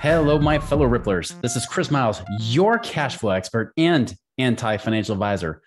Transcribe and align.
Hello, 0.00 0.38
my 0.38 0.60
fellow 0.60 0.86
Ripplers. 0.86 1.40
This 1.40 1.56
is 1.56 1.66
Chris 1.66 1.90
Miles, 1.90 2.22
your 2.38 2.78
cash 2.78 3.16
flow 3.16 3.30
expert 3.30 3.72
and 3.76 4.14
anti 4.38 4.76
financial 4.76 5.12
advisor. 5.12 5.60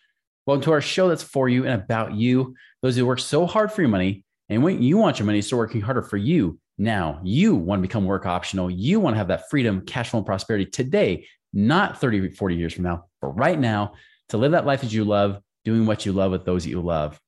Welcome 0.45 0.63
to 0.63 0.71
our 0.71 0.79
show 0.79 1.09
that's 1.09 1.21
for 1.21 1.49
you 1.49 1.65
and 1.65 1.81
about 1.81 2.13
you, 2.13 2.55
those 2.81 2.95
who 2.95 3.05
work 3.05 3.19
so 3.19 3.45
hard 3.45 3.73
for 3.73 3.81
your 3.81 3.89
money. 3.89 4.23
And 4.47 4.63
when 4.63 4.81
you 4.81 4.95
want 4.95 5.19
your 5.19 5.25
money 5.25 5.41
to 5.41 5.45
start 5.45 5.59
working 5.59 5.81
harder 5.81 6.01
for 6.01 6.15
you 6.15 6.57
now, 6.77 7.19
you 7.25 7.55
want 7.55 7.79
to 7.79 7.81
become 7.81 8.05
work 8.05 8.25
optional. 8.25 8.71
You 8.71 9.01
want 9.01 9.15
to 9.15 9.17
have 9.17 9.27
that 9.27 9.49
freedom, 9.49 9.81
cash 9.81 10.11
flow, 10.11 10.19
and 10.19 10.25
prosperity 10.25 10.65
today, 10.65 11.27
not 11.51 11.99
30, 11.99 12.29
40 12.29 12.55
years 12.55 12.73
from 12.73 12.85
now, 12.85 13.07
but 13.21 13.37
right 13.37 13.59
now 13.59 13.95
to 14.29 14.37
live 14.37 14.53
that 14.53 14.65
life 14.65 14.79
that 14.79 14.93
you 14.93 15.03
love, 15.03 15.39
doing 15.65 15.85
what 15.85 16.05
you 16.05 16.13
love 16.13 16.31
with 16.31 16.45
those 16.45 16.63
that 16.63 16.69
you 16.69 16.79
love. 16.79 17.19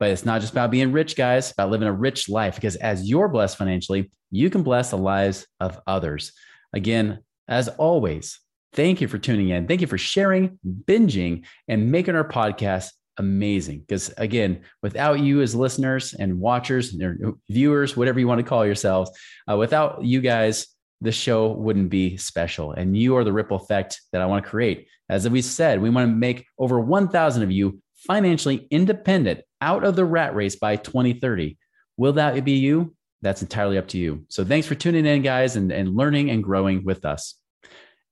But 0.00 0.10
it's 0.10 0.24
not 0.24 0.40
just 0.40 0.52
about 0.52 0.72
being 0.72 0.90
rich, 0.90 1.14
guys, 1.14 1.52
about 1.52 1.70
living 1.70 1.86
a 1.86 1.92
rich 1.92 2.28
life 2.28 2.56
because 2.56 2.74
as 2.74 3.08
you're 3.08 3.28
blessed 3.28 3.56
financially, 3.56 4.10
you 4.30 4.48
can 4.48 4.62
bless 4.62 4.90
the 4.90 4.98
lives 4.98 5.46
of 5.60 5.78
others. 5.86 6.32
Again, 6.72 7.20
as 7.48 7.68
always, 7.68 8.40
thank 8.72 9.00
you 9.00 9.08
for 9.08 9.18
tuning 9.18 9.48
in. 9.48 9.66
Thank 9.66 9.80
you 9.80 9.86
for 9.86 9.98
sharing, 9.98 10.58
binging, 10.66 11.44
and 11.68 11.90
making 11.90 12.14
our 12.14 12.28
podcast 12.28 12.90
amazing. 13.18 13.80
Because 13.80 14.12
again, 14.16 14.62
without 14.82 15.20
you 15.20 15.42
as 15.42 15.54
listeners 15.54 16.14
and 16.14 16.40
watchers 16.40 16.94
and 16.94 17.34
viewers, 17.48 17.96
whatever 17.96 18.18
you 18.18 18.28
want 18.28 18.38
to 18.38 18.48
call 18.48 18.64
yourselves, 18.64 19.10
uh, 19.50 19.56
without 19.56 20.04
you 20.04 20.20
guys, 20.20 20.66
the 21.00 21.12
show 21.12 21.52
wouldn't 21.52 21.90
be 21.90 22.16
special. 22.16 22.72
And 22.72 22.96
you 22.96 23.16
are 23.16 23.24
the 23.24 23.32
ripple 23.32 23.56
effect 23.56 24.00
that 24.12 24.22
I 24.22 24.26
want 24.26 24.44
to 24.44 24.50
create. 24.50 24.86
As 25.08 25.28
we 25.28 25.42
said, 25.42 25.80
we 25.80 25.90
want 25.90 26.08
to 26.08 26.14
make 26.14 26.46
over 26.58 26.78
1,000 26.78 27.42
of 27.42 27.50
you 27.50 27.80
financially 27.96 28.66
independent 28.70 29.40
out 29.60 29.84
of 29.84 29.96
the 29.96 30.04
rat 30.04 30.34
race 30.34 30.56
by 30.56 30.76
2030. 30.76 31.58
Will 31.96 32.14
that 32.14 32.42
be 32.44 32.52
you? 32.52 32.94
That's 33.22 33.42
entirely 33.42 33.78
up 33.78 33.88
to 33.88 33.98
you. 33.98 34.24
So 34.28 34.44
thanks 34.44 34.66
for 34.66 34.74
tuning 34.74 35.06
in, 35.06 35.22
guys, 35.22 35.56
and, 35.56 35.70
and 35.70 35.94
learning 35.94 36.30
and 36.30 36.42
growing 36.42 36.84
with 36.84 37.04
us. 37.04 37.34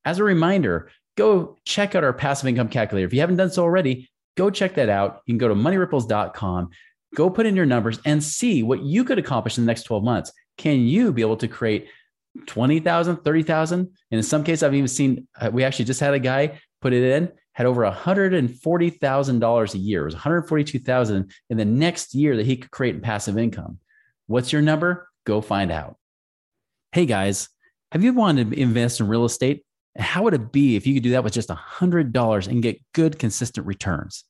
As 0.04 0.18
a 0.18 0.24
reminder, 0.24 0.90
go 1.16 1.56
check 1.64 1.94
out 1.94 2.04
our 2.04 2.12
passive 2.12 2.48
income 2.48 2.68
calculator. 2.68 3.06
If 3.06 3.14
you 3.14 3.20
haven't 3.20 3.36
done 3.36 3.50
so 3.50 3.62
already, 3.62 4.10
go 4.36 4.50
check 4.50 4.74
that 4.74 4.88
out. 4.88 5.22
You 5.26 5.32
can 5.32 5.38
go 5.38 5.48
to 5.48 5.54
moneyripples.com, 5.54 6.70
go 7.14 7.30
put 7.30 7.46
in 7.46 7.56
your 7.56 7.66
numbers 7.66 7.98
and 8.04 8.22
see 8.22 8.62
what 8.62 8.82
you 8.82 9.04
could 9.04 9.18
accomplish 9.18 9.58
in 9.58 9.64
the 9.64 9.66
next 9.66 9.84
12 9.84 10.04
months. 10.04 10.32
Can 10.56 10.80
you 10.80 11.12
be 11.12 11.22
able 11.22 11.36
to 11.38 11.48
create 11.48 11.88
20,000, 12.46 13.16
30,000? 13.16 13.78
And 13.78 13.90
in 14.10 14.22
some 14.22 14.44
cases, 14.44 14.62
I've 14.62 14.74
even 14.74 14.88
seen, 14.88 15.26
uh, 15.40 15.50
we 15.52 15.64
actually 15.64 15.86
just 15.86 16.00
had 16.00 16.14
a 16.14 16.18
guy 16.18 16.60
put 16.80 16.92
it 16.92 17.02
in 17.02 17.32
had 17.58 17.66
over 17.66 17.82
$140,000 17.82 19.74
a 19.74 19.78
year. 19.78 20.02
It 20.02 20.04
was 20.04 20.14
142,000 20.14 21.32
in 21.50 21.56
the 21.56 21.64
next 21.64 22.14
year 22.14 22.36
that 22.36 22.46
he 22.46 22.56
could 22.56 22.70
create 22.70 22.94
in 22.94 23.00
passive 23.00 23.36
income. 23.36 23.80
What's 24.28 24.52
your 24.52 24.60
number? 24.60 25.08
Go 25.24 25.40
find 25.40 25.72
out. 25.72 25.96
Hey 26.92 27.06
guys, 27.06 27.48
have 27.92 28.04
you 28.04 28.12
wanted 28.12 28.50
to 28.50 28.60
invest 28.60 29.00
in 29.00 29.08
real 29.08 29.24
estate? 29.24 29.64
How 29.98 30.22
would 30.22 30.34
it 30.34 30.52
be 30.52 30.76
if 30.76 30.86
you 30.86 30.92
could 30.92 31.02
do 31.02 31.12
that 31.12 31.24
with 31.24 31.32
just 31.32 31.48
$100 31.48 32.48
and 32.48 32.62
get 32.62 32.78
good, 32.92 33.18
consistent 33.18 33.66
returns? 33.66 34.24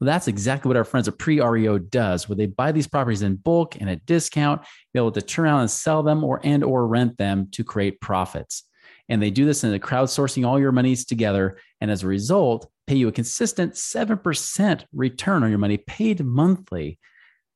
Well, 0.00 0.06
that's 0.06 0.26
exactly 0.26 0.70
what 0.70 0.78
our 0.78 0.84
friends 0.84 1.06
at 1.06 1.18
Pre 1.18 1.42
REO 1.42 1.76
does, 1.76 2.30
where 2.30 2.36
they 2.36 2.46
buy 2.46 2.72
these 2.72 2.86
properties 2.86 3.20
in 3.20 3.36
bulk 3.36 3.76
and 3.78 3.90
at 3.90 4.06
discount, 4.06 4.62
be 4.94 4.98
able 4.98 5.12
to 5.12 5.20
turn 5.20 5.44
around 5.44 5.60
and 5.60 5.70
sell 5.70 6.02
them 6.02 6.24
or 6.24 6.40
and 6.42 6.64
or 6.64 6.86
rent 6.86 7.18
them 7.18 7.48
to 7.52 7.62
create 7.62 8.00
profits. 8.00 8.64
And 9.10 9.22
they 9.22 9.30
do 9.30 9.44
this 9.44 9.64
in 9.64 9.70
the 9.70 9.78
crowdsourcing 9.78 10.46
all 10.46 10.58
your 10.58 10.72
monies 10.72 11.04
together. 11.04 11.58
And 11.82 11.90
as 11.90 12.02
a 12.02 12.08
result, 12.08 12.70
pay 12.86 12.96
you 12.96 13.08
a 13.08 13.12
consistent 13.12 13.74
7% 13.74 14.84
return 14.94 15.44
on 15.44 15.50
your 15.50 15.58
money 15.58 15.76
paid 15.76 16.24
monthly. 16.24 16.98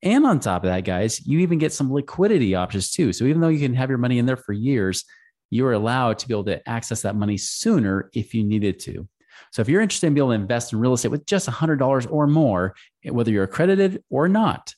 And 0.03 0.27
on 0.27 0.41
top 0.41 0.65
of 0.65 0.71
that, 0.71 0.85
guys, 0.85 1.25
you 1.27 1.41
even 1.41 1.59
get 1.59 1.73
some 1.73 1.93
liquidity 1.93 2.55
options 2.55 2.91
too. 2.91 3.13
So 3.13 3.25
even 3.25 3.41
though 3.41 3.49
you 3.49 3.59
can 3.59 3.75
have 3.75 3.91
your 3.91 3.99
money 3.99 4.19
in 4.19 4.27
there 4.27 4.37
for 4.37 4.53
years, 4.53 5.05
you're 5.51 5.73
allowed 5.73 6.19
to 6.19 6.29
be 6.29 6.35
able 6.35 6.45
to 6.45 6.69
access 6.69 7.03
that 7.03 7.17
money 7.17 7.37
sooner 7.37 8.09
if 8.15 8.35
you 8.35 8.45
needed 8.45 8.79
to. 8.81 9.09
So 9.53 9.63
if 9.63 9.69
you're 9.69 9.81
interested 9.81 10.07
in 10.07 10.15
being 10.15 10.27
able 10.27 10.37
to 10.37 10.41
invest 10.41 10.73
in 10.73 10.81
real 10.81 10.95
estate 10.95 11.11
with 11.11 11.27
just 11.27 11.49
$100 11.49 12.07
or 12.11 12.27
more, 12.27 12.75
eh, 13.05 13.11
whether 13.11 13.31
you're 13.31 13.45
accredited 13.45 14.03
or 14.11 14.29
not, 14.29 14.75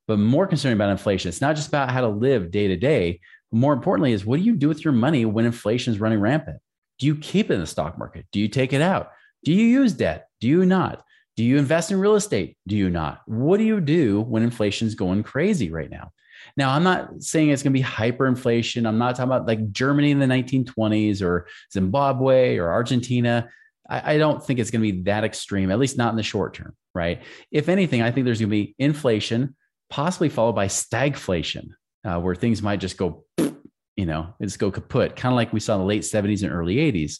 But 0.07 0.19
more 0.19 0.47
concerned 0.47 0.73
about 0.73 0.89
inflation, 0.89 1.29
it's 1.29 1.41
not 1.41 1.55
just 1.55 1.67
about 1.67 1.91
how 1.91 2.01
to 2.01 2.07
live 2.07 2.51
day 2.51 2.67
to 2.67 2.75
day. 2.77 3.19
More 3.51 3.73
importantly, 3.73 4.13
is 4.13 4.25
what 4.25 4.37
do 4.37 4.43
you 4.43 4.55
do 4.55 4.67
with 4.67 4.83
your 4.83 4.93
money 4.93 5.25
when 5.25 5.45
inflation 5.45 5.93
is 5.93 5.99
running 5.99 6.19
rampant? 6.19 6.57
Do 6.99 7.05
you 7.05 7.15
keep 7.15 7.51
it 7.51 7.55
in 7.55 7.59
the 7.59 7.67
stock 7.67 7.97
market? 7.97 8.25
Do 8.31 8.39
you 8.39 8.47
take 8.47 8.73
it 8.73 8.81
out? 8.81 9.11
Do 9.43 9.53
you 9.53 9.65
use 9.65 9.93
debt? 9.93 10.27
Do 10.41 10.47
you 10.47 10.65
not? 10.65 11.03
Do 11.35 11.43
you 11.43 11.57
invest 11.57 11.91
in 11.91 11.99
real 11.99 12.15
estate? 12.15 12.57
Do 12.67 12.75
you 12.75 12.89
not? 12.89 13.21
What 13.27 13.57
do 13.57 13.63
you 13.63 13.79
do 13.79 14.21
when 14.21 14.41
inflation 14.41 14.87
is 14.87 14.95
going 14.95 15.21
crazy 15.21 15.69
right 15.69 15.89
now? 15.89 16.11
Now, 16.55 16.71
I'm 16.71 16.83
not 16.83 17.21
saying 17.21 17.49
it's 17.49 17.63
going 17.63 17.73
to 17.73 17.79
be 17.79 17.83
hyperinflation. 17.83 18.87
I'm 18.87 18.97
not 18.97 19.15
talking 19.15 19.31
about 19.31 19.47
like 19.47 19.71
Germany 19.71 20.11
in 20.11 20.19
the 20.19 20.25
1920s 20.25 21.21
or 21.21 21.47
Zimbabwe 21.71 22.57
or 22.57 22.71
Argentina. 22.71 23.49
I, 23.89 24.13
I 24.13 24.17
don't 24.17 24.43
think 24.43 24.59
it's 24.59 24.71
going 24.71 24.83
to 24.83 24.91
be 24.91 25.03
that 25.03 25.23
extreme, 25.23 25.71
at 25.71 25.79
least 25.79 25.97
not 25.97 26.11
in 26.11 26.17
the 26.17 26.23
short 26.23 26.53
term, 26.53 26.75
right? 26.95 27.21
If 27.51 27.69
anything, 27.69 28.01
I 28.01 28.11
think 28.11 28.25
there's 28.25 28.39
going 28.39 28.49
to 28.49 28.51
be 28.51 28.75
inflation, 28.79 29.55
possibly 29.89 30.29
followed 30.29 30.53
by 30.53 30.67
stagflation, 30.67 31.69
uh, 32.05 32.19
where 32.19 32.35
things 32.35 32.61
might 32.61 32.79
just 32.79 32.97
go, 32.97 33.25
you 33.37 34.05
know, 34.05 34.33
just 34.41 34.59
go 34.59 34.71
kaput, 34.71 35.15
kind 35.15 35.33
of 35.33 35.37
like 35.37 35.53
we 35.53 35.59
saw 35.59 35.75
in 35.75 35.81
the 35.81 35.87
late 35.87 36.03
70s 36.03 36.43
and 36.43 36.51
early 36.51 36.75
80s. 36.75 37.19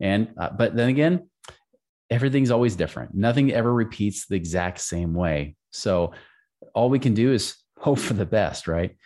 And, 0.00 0.34
uh, 0.38 0.50
but 0.50 0.74
then 0.74 0.88
again, 0.88 1.28
everything's 2.10 2.50
always 2.50 2.76
different. 2.76 3.14
Nothing 3.14 3.52
ever 3.52 3.72
repeats 3.72 4.26
the 4.26 4.36
exact 4.36 4.80
same 4.80 5.14
way. 5.14 5.56
So 5.70 6.12
all 6.74 6.88
we 6.88 6.98
can 6.98 7.14
do 7.14 7.32
is 7.32 7.56
hope 7.84 7.98
for 7.98 8.14
the 8.14 8.24
best, 8.24 8.66
right? 8.66 8.96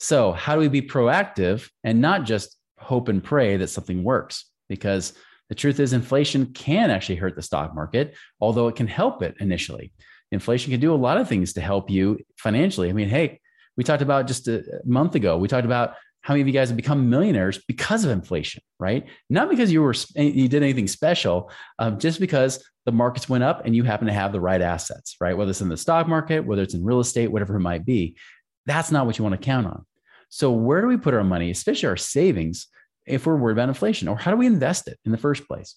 So, 0.00 0.32
how 0.32 0.54
do 0.54 0.60
we 0.60 0.68
be 0.68 0.80
proactive 0.80 1.68
and 1.84 2.00
not 2.00 2.24
just 2.24 2.56
hope 2.78 3.08
and 3.08 3.22
pray 3.22 3.58
that 3.58 3.68
something 3.68 4.02
works? 4.02 4.46
Because 4.70 5.12
the 5.50 5.54
truth 5.54 5.78
is, 5.78 5.92
inflation 5.92 6.46
can 6.46 6.90
actually 6.90 7.16
hurt 7.16 7.36
the 7.36 7.42
stock 7.42 7.74
market, 7.74 8.14
although 8.40 8.68
it 8.68 8.76
can 8.76 8.86
help 8.86 9.22
it 9.22 9.36
initially. 9.38 9.92
Inflation 10.30 10.70
can 10.70 10.80
do 10.80 10.94
a 10.94 11.04
lot 11.06 11.18
of 11.18 11.28
things 11.28 11.52
to 11.52 11.60
help 11.60 11.90
you 11.90 12.18
financially. 12.38 12.88
I 12.88 12.94
mean, 12.94 13.10
hey, 13.10 13.38
we 13.76 13.84
talked 13.84 14.00
about 14.00 14.26
just 14.26 14.48
a 14.48 14.64
month 14.86 15.14
ago, 15.14 15.36
we 15.36 15.46
talked 15.46 15.66
about 15.66 15.96
how 16.22 16.34
many 16.34 16.40
of 16.40 16.46
you 16.46 16.52
guys 16.52 16.68
have 16.68 16.76
become 16.76 17.10
millionaires 17.10 17.62
because 17.66 18.04
of 18.04 18.10
inflation, 18.10 18.62
right? 18.78 19.06
Not 19.28 19.50
because 19.50 19.72
you 19.72 19.82
were 19.82 19.94
you 20.14 20.48
did 20.48 20.62
anything 20.62 20.88
special, 20.88 21.50
um, 21.78 21.98
just 21.98 22.20
because 22.20 22.64
the 22.86 22.92
markets 22.92 23.28
went 23.28 23.44
up 23.44 23.64
and 23.64 23.76
you 23.76 23.84
happen 23.84 24.06
to 24.06 24.12
have 24.12 24.32
the 24.32 24.40
right 24.40 24.60
assets, 24.60 25.16
right? 25.20 25.36
Whether 25.36 25.50
it's 25.50 25.60
in 25.60 25.68
the 25.68 25.76
stock 25.76 26.08
market, 26.08 26.40
whether 26.40 26.62
it's 26.62 26.74
in 26.74 26.84
real 26.84 27.00
estate, 27.00 27.28
whatever 27.28 27.56
it 27.56 27.60
might 27.60 27.84
be, 27.84 28.16
that's 28.66 28.90
not 28.90 29.06
what 29.06 29.18
you 29.18 29.24
want 29.24 29.40
to 29.40 29.44
count 29.44 29.66
on. 29.66 29.84
So 30.28 30.50
where 30.50 30.80
do 30.80 30.86
we 30.86 30.96
put 30.96 31.14
our 31.14 31.24
money, 31.24 31.50
especially 31.50 31.88
our 31.88 31.96
savings, 31.96 32.68
if 33.04 33.26
we're 33.26 33.36
worried 33.36 33.52
about 33.52 33.68
inflation, 33.68 34.08
or 34.08 34.16
how 34.16 34.30
do 34.30 34.36
we 34.36 34.46
invest 34.46 34.88
it 34.88 34.98
in 35.04 35.12
the 35.12 35.18
first 35.18 35.46
place? 35.46 35.76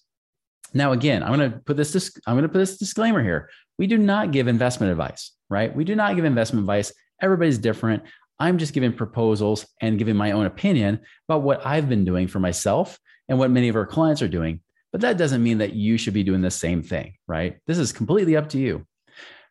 Now, 0.72 0.92
again, 0.92 1.22
I'm 1.22 1.36
going 1.36 1.52
to 1.52 1.58
put 1.58 1.76
this. 1.76 2.18
I'm 2.26 2.34
going 2.34 2.42
to 2.42 2.48
put 2.48 2.58
this 2.58 2.78
disclaimer 2.78 3.22
here. 3.22 3.50
We 3.78 3.86
do 3.86 3.98
not 3.98 4.32
give 4.32 4.48
investment 4.48 4.90
advice, 4.90 5.32
right? 5.48 5.74
We 5.74 5.84
do 5.84 5.94
not 5.94 6.16
give 6.16 6.24
investment 6.24 6.62
advice. 6.62 6.92
Everybody's 7.20 7.58
different. 7.58 8.02
I'm 8.38 8.58
just 8.58 8.72
giving 8.72 8.92
proposals 8.92 9.66
and 9.80 9.98
giving 9.98 10.16
my 10.16 10.32
own 10.32 10.46
opinion 10.46 11.00
about 11.28 11.42
what 11.42 11.64
I've 11.66 11.88
been 11.88 12.04
doing 12.04 12.28
for 12.28 12.38
myself 12.38 12.98
and 13.28 13.38
what 13.38 13.50
many 13.50 13.68
of 13.68 13.76
our 13.76 13.86
clients 13.86 14.22
are 14.22 14.28
doing. 14.28 14.60
But 14.92 15.00
that 15.00 15.18
doesn't 15.18 15.42
mean 15.42 15.58
that 15.58 15.74
you 15.74 15.98
should 15.98 16.14
be 16.14 16.22
doing 16.22 16.42
the 16.42 16.50
same 16.50 16.82
thing, 16.82 17.14
right? 17.26 17.58
This 17.66 17.78
is 17.78 17.92
completely 17.92 18.36
up 18.36 18.48
to 18.50 18.58
you. 18.58 18.86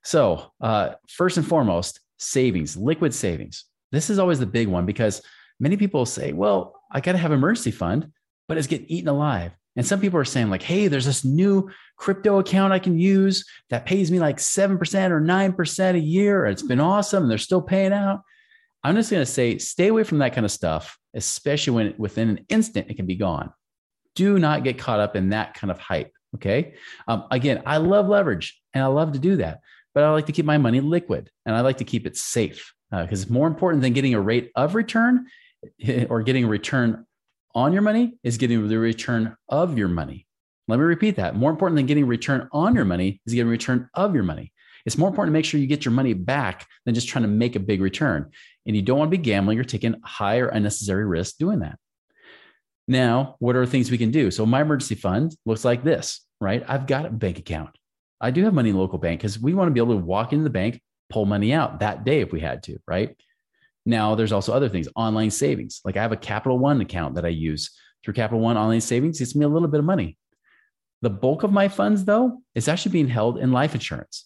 So, 0.04 0.52
uh, 0.62 0.94
first 1.10 1.38
and 1.38 1.48
foremost, 1.48 2.00
savings, 2.18 2.78
liquid 2.78 3.14
savings. 3.14 3.66
This 3.92 4.10
is 4.10 4.20
always 4.20 4.40
the 4.40 4.46
big 4.46 4.68
one 4.68 4.86
because 4.86 5.22
many 5.60 5.78
people 5.78 6.06
say, 6.06 6.32
well, 6.34 6.82
I 6.92 7.02
got 7.02 7.14
to 7.14 7.18
have 7.18 7.32
an 7.32 7.38
emergency 7.38 7.72
fund, 7.72 8.12
but 8.48 8.58
it's 8.58 8.68
getting 8.68 8.88
eaten 8.88 9.10
alive. 9.10 9.52
And 9.76 9.86
some 9.86 10.00
people 10.00 10.20
are 10.20 10.26
saying, 10.26 10.50
like, 10.50 10.62
hey, 10.62 10.88
there's 10.88 11.06
this 11.06 11.26
new 11.26 11.70
crypto 11.98 12.40
account 12.40 12.72
I 12.72 12.80
can 12.80 12.98
use 12.98 13.46
that 13.70 13.86
pays 13.86 14.12
me 14.12 14.20
like 14.20 14.38
7% 14.38 15.12
or 15.12 15.22
9% 15.22 15.96
a 15.96 16.00
year. 16.00 16.46
It's 16.46 16.62
been 16.62 16.80
awesome. 16.80 17.24
And 17.24 17.32
they're 17.32 17.38
still 17.38 17.62
paying 17.62 17.92
out. 17.92 18.22
I'm 18.86 18.94
just 18.96 19.10
going 19.10 19.22
to 19.22 19.26
say 19.26 19.58
stay 19.58 19.88
away 19.88 20.04
from 20.04 20.20
that 20.20 20.36
kind 20.36 20.46
of 20.46 20.52
stuff, 20.52 20.96
especially 21.16 21.74
when 21.74 21.96
within 21.98 22.30
an 22.30 22.46
instant 22.50 22.88
it 22.88 22.94
can 22.94 23.08
be 23.08 23.16
gone. 23.16 23.52
Do 24.14 24.38
not 24.38 24.64
get 24.64 24.78
caught 24.78 25.00
up 25.00 25.16
in 25.16 25.30
that 25.30 25.56
kind 25.56 25.72
of 25.72 25.80
hype. 25.80 26.12
Okay. 26.36 26.76
Um, 27.08 27.26
again, 27.32 27.64
I 27.66 27.78
love 27.78 28.08
leverage 28.08 28.62
and 28.76 28.84
I 28.84 28.88
love 28.88 29.14
to 29.14 29.20
do 29.20 29.38
that, 29.38 29.62
but 29.96 30.04
I 30.04 30.12
like 30.12 30.28
to 30.28 30.32
keep 30.32 30.46
my 30.46 30.60
money 30.60 30.82
liquid 30.82 31.32
and 31.48 31.56
I 31.56 31.62
like 31.62 31.78
to 31.78 31.84
keep 31.84 32.06
it 32.06 32.16
safe 32.16 32.76
because 32.92 33.22
uh, 33.22 33.24
it's 33.24 33.30
more 33.30 33.48
important 33.48 33.82
than 33.82 33.94
getting 33.94 34.14
a 34.14 34.22
rate 34.22 34.52
of 34.56 34.76
return 34.76 35.26
or 36.10 36.22
getting 36.22 36.44
a 36.44 36.48
return 36.48 37.08
on 37.56 37.74
your 37.74 37.82
money 37.82 38.20
is 38.24 38.38
getting 38.38 38.68
the 38.68 38.78
return 38.78 39.36
of 39.50 39.80
your 39.80 39.88
money. 39.88 40.28
Let 40.68 40.78
me 40.78 40.86
repeat 40.86 41.16
that. 41.16 41.36
More 41.36 41.50
important 41.50 41.76
than 41.76 41.88
getting 41.88 42.06
return 42.06 42.50
on 42.52 42.76
your 42.76 42.86
money 42.86 43.20
is 43.26 43.34
getting 43.34 43.50
return 43.50 43.90
of 43.96 44.14
your 44.14 44.24
money. 44.24 44.52
It's 44.86 44.98
more 44.98 45.10
important 45.10 45.34
to 45.34 45.38
make 45.38 45.46
sure 45.46 45.60
you 45.60 45.68
get 45.68 45.86
your 45.86 45.94
money 45.94 46.14
back 46.14 46.68
than 46.86 46.94
just 46.94 47.08
trying 47.08 47.24
to 47.24 47.30
make 47.30 47.56
a 47.56 47.60
big 47.60 47.82
return. 47.82 48.30
And 48.66 48.76
you 48.76 48.82
don't 48.82 49.00
want 49.00 49.12
to 49.12 49.18
be 49.18 49.24
gambling 49.24 49.60
or 49.60 49.64
taking 49.64 49.96
high 50.04 50.38
or 50.38 50.48
unnecessary 50.48 51.06
risk 51.06 51.38
doing 51.38 51.60
that. 51.60 51.80
Now, 52.88 53.36
what 53.40 53.56
are 53.56 53.66
things 53.66 53.90
we 53.90 53.98
can 53.98 54.12
do? 54.12 54.30
So 54.30 54.46
my 54.46 54.62
emergency 54.62 54.96
fund 54.96 55.36
looks 55.46 55.66
like 55.66 55.84
this, 55.84 56.22
right? 56.40 56.64
I've 56.68 56.86
got 56.86 57.06
a 57.06 57.10
bank 57.10 57.40
account. 57.40 57.72
I 58.22 58.32
do 58.32 58.44
have 58.44 58.54
money 58.54 58.70
in 58.70 58.78
local 58.78 59.00
bank 59.00 59.22
because 59.22 59.40
we 59.40 59.54
want 59.54 59.70
to 59.70 59.74
be 59.74 59.80
able 59.80 59.96
to 59.98 60.06
walk 60.06 60.34
into 60.34 60.44
the 60.44 60.50
bank, 60.52 60.82
pull 61.10 61.26
money 61.26 61.52
out 61.52 61.80
that 61.80 62.06
day 62.06 62.22
if 62.22 62.32
we 62.32 62.40
had 62.40 62.64
to, 62.64 62.78
right? 62.88 63.16
Now, 63.88 64.16
there's 64.16 64.32
also 64.32 64.54
other 64.54 64.70
things, 64.70 64.88
online 64.96 65.32
savings. 65.32 65.82
Like 65.84 65.98
I 65.98 66.02
have 66.02 66.12
a 66.12 66.18
Capital 66.18 66.58
One 66.58 66.82
account 66.82 67.16
that 67.16 67.26
I 67.26 67.30
use 67.30 67.72
through 68.04 68.14
Capital 68.14 68.40
One 68.40 68.58
online 68.58 68.82
savings. 68.82 69.20
It's 69.20 69.36
me 69.36 69.46
a 69.46 69.50
little 69.50 69.68
bit 69.68 69.80
of 69.80 69.86
money. 69.86 70.18
The 71.02 71.10
bulk 71.10 71.44
of 71.44 71.52
my 71.52 71.68
funds, 71.68 72.06
though, 72.06 72.42
is 72.54 72.68
actually 72.68 72.94
being 72.94 73.08
held 73.08 73.38
in 73.38 73.52
life 73.52 73.74
insurance. 73.74 74.26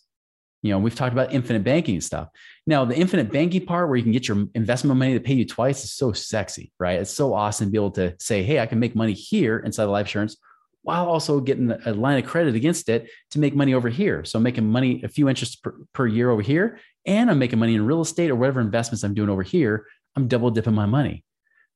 You 0.61 0.71
know, 0.71 0.79
we've 0.79 0.95
talked 0.95 1.13
about 1.13 1.33
infinite 1.33 1.63
banking 1.63 2.01
stuff. 2.01 2.27
Now, 2.67 2.83
the 2.83 2.95
infinite 2.95 3.31
banking 3.31 3.65
part 3.65 3.87
where 3.87 3.95
you 3.95 4.03
can 4.03 4.11
get 4.11 4.27
your 4.27 4.45
investment 4.55 4.97
money 4.97 5.13
to 5.13 5.19
pay 5.19 5.33
you 5.33 5.45
twice 5.45 5.83
is 5.83 5.93
so 5.93 6.11
sexy, 6.11 6.71
right? 6.79 6.99
It's 6.99 7.11
so 7.11 7.33
awesome 7.33 7.67
to 7.67 7.71
be 7.71 7.77
able 7.77 7.91
to 7.91 8.15
say, 8.19 8.43
hey, 8.43 8.59
I 8.59 8.65
can 8.65 8.79
make 8.79 8.95
money 8.95 9.13
here 9.13 9.59
inside 9.59 9.85
the 9.85 9.91
life 9.91 10.07
insurance 10.07 10.37
while 10.81 11.07
also 11.07 11.39
getting 11.39 11.71
a 11.85 11.93
line 11.93 12.21
of 12.21 12.29
credit 12.29 12.55
against 12.55 12.89
it 12.89 13.09
to 13.31 13.39
make 13.39 13.55
money 13.55 13.73
over 13.73 13.89
here. 13.89 14.23
So 14.25 14.37
I'm 14.37 14.43
making 14.43 14.67
money 14.67 15.01
a 15.03 15.07
few 15.07 15.29
interest 15.29 15.63
per, 15.63 15.75
per 15.93 16.07
year 16.07 16.29
over 16.29 16.41
here, 16.41 16.79
and 17.05 17.29
I'm 17.29 17.39
making 17.39 17.59
money 17.59 17.75
in 17.75 17.85
real 17.85 18.01
estate 18.01 18.29
or 18.29 18.35
whatever 18.35 18.61
investments 18.61 19.03
I'm 19.03 19.13
doing 19.13 19.29
over 19.29 19.43
here. 19.43 19.85
I'm 20.15 20.27
double 20.27 20.51
dipping 20.51 20.73
my 20.73 20.85
money. 20.85 21.23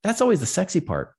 That's 0.04 0.22
always 0.22 0.40
the 0.40 0.46
sexy 0.46 0.82
part. 0.82 1.14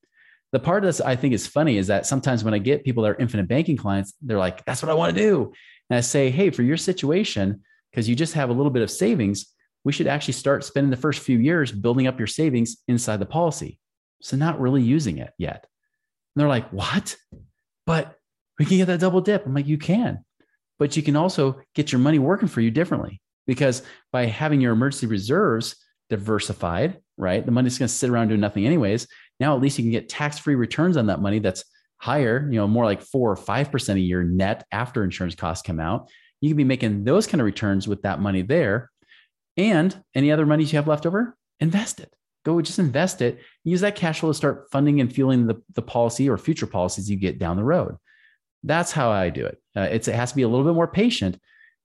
The 0.54 0.60
part 0.60 0.84
of 0.84 0.86
this 0.86 1.00
I 1.00 1.16
think 1.16 1.34
is 1.34 1.48
funny 1.48 1.78
is 1.78 1.88
that 1.88 2.06
sometimes 2.06 2.44
when 2.44 2.54
I 2.54 2.58
get 2.58 2.84
people 2.84 3.02
that 3.02 3.10
are 3.10 3.16
infinite 3.20 3.48
banking 3.48 3.76
clients, 3.76 4.14
they're 4.22 4.38
like, 4.38 4.64
that's 4.64 4.84
what 4.84 4.88
I 4.88 4.94
want 4.94 5.12
to 5.12 5.20
do. 5.20 5.52
And 5.90 5.96
I 5.96 6.00
say, 6.00 6.30
hey, 6.30 6.50
for 6.50 6.62
your 6.62 6.76
situation, 6.76 7.62
because 7.90 8.08
you 8.08 8.14
just 8.14 8.34
have 8.34 8.50
a 8.50 8.52
little 8.52 8.70
bit 8.70 8.84
of 8.84 8.88
savings, 8.88 9.46
we 9.82 9.90
should 9.90 10.06
actually 10.06 10.34
start 10.34 10.62
spending 10.62 10.92
the 10.92 10.96
first 10.96 11.22
few 11.22 11.38
years 11.38 11.72
building 11.72 12.06
up 12.06 12.20
your 12.20 12.28
savings 12.28 12.76
inside 12.86 13.16
the 13.16 13.26
policy. 13.26 13.80
So 14.22 14.36
not 14.36 14.60
really 14.60 14.80
using 14.80 15.18
it 15.18 15.32
yet. 15.38 15.66
And 16.36 16.40
they're 16.40 16.48
like, 16.48 16.70
what? 16.70 17.16
But 17.84 18.16
we 18.56 18.64
can 18.64 18.76
get 18.76 18.86
that 18.86 19.00
double 19.00 19.22
dip. 19.22 19.44
I'm 19.44 19.54
like, 19.54 19.66
you 19.66 19.76
can, 19.76 20.24
but 20.78 20.96
you 20.96 21.02
can 21.02 21.16
also 21.16 21.60
get 21.74 21.90
your 21.90 21.98
money 21.98 22.20
working 22.20 22.46
for 22.46 22.60
you 22.60 22.70
differently 22.70 23.20
because 23.48 23.82
by 24.12 24.26
having 24.26 24.60
your 24.60 24.72
emergency 24.72 25.08
reserves 25.08 25.74
diversified, 26.10 27.00
right? 27.16 27.44
The 27.44 27.50
money's 27.50 27.76
going 27.76 27.88
to 27.88 27.94
sit 27.94 28.08
around 28.08 28.28
doing 28.28 28.40
nothing 28.40 28.66
anyways. 28.66 29.08
Now 29.40 29.54
at 29.54 29.62
least 29.62 29.78
you 29.78 29.84
can 29.84 29.92
get 29.92 30.08
tax-free 30.08 30.54
returns 30.54 30.96
on 30.96 31.06
that 31.06 31.20
money 31.20 31.38
that's 31.38 31.64
higher, 31.98 32.48
you 32.50 32.56
know, 32.56 32.66
more 32.68 32.84
like 32.84 33.02
four 33.02 33.30
or 33.30 33.36
five 33.36 33.70
percent 33.70 33.98
a 33.98 34.02
year 34.02 34.22
net 34.22 34.66
after 34.72 35.04
insurance 35.04 35.34
costs 35.34 35.66
come 35.66 35.80
out. 35.80 36.10
You 36.40 36.50
can 36.50 36.56
be 36.56 36.64
making 36.64 37.04
those 37.04 37.26
kind 37.26 37.40
of 37.40 37.46
returns 37.46 37.88
with 37.88 38.02
that 38.02 38.20
money 38.20 38.42
there. 38.42 38.90
And 39.56 39.96
any 40.14 40.30
other 40.32 40.46
monies 40.46 40.72
you 40.72 40.76
have 40.76 40.88
left 40.88 41.06
over, 41.06 41.36
invest 41.60 42.00
it. 42.00 42.12
Go 42.44 42.60
just 42.60 42.78
invest 42.78 43.22
it. 43.22 43.40
Use 43.62 43.80
that 43.80 43.96
cash 43.96 44.20
flow 44.20 44.30
to 44.30 44.34
start 44.34 44.68
funding 44.70 45.00
and 45.00 45.12
fueling 45.12 45.46
the, 45.46 45.62
the 45.74 45.82
policy 45.82 46.28
or 46.28 46.36
future 46.36 46.66
policies 46.66 47.10
you 47.10 47.16
get 47.16 47.38
down 47.38 47.56
the 47.56 47.64
road. 47.64 47.96
That's 48.62 48.92
how 48.92 49.10
I 49.10 49.30
do 49.30 49.46
it. 49.46 49.62
Uh, 49.74 49.88
it 49.90 50.04
has 50.06 50.30
to 50.30 50.36
be 50.36 50.42
a 50.42 50.48
little 50.48 50.64
bit 50.64 50.74
more 50.74 50.88
patient, 50.88 51.38